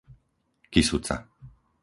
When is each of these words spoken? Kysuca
Kysuca 0.71 1.17